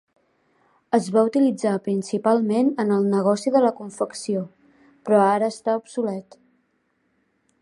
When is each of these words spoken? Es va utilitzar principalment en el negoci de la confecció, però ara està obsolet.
Es 0.97 1.09
va 1.15 1.23
utilitzar 1.27 1.73
principalment 1.89 2.73
en 2.85 2.95
el 2.97 3.07
negoci 3.11 3.55
de 3.59 3.63
la 3.69 3.71
confecció, 3.83 4.45
però 5.07 5.25
ara 5.31 5.55
està 5.57 5.81
obsolet. 5.83 6.45